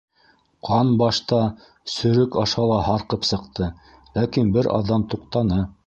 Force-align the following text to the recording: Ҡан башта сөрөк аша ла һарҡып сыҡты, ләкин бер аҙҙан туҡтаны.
Ҡан 0.69 0.93
башта 1.01 1.41
сөрөк 1.97 2.39
аша 2.47 2.67
ла 2.73 2.81
һарҡып 2.89 3.31
сыҡты, 3.33 3.71
ләкин 4.21 4.53
бер 4.57 4.73
аҙҙан 4.81 5.07
туҡтаны. 5.15 5.67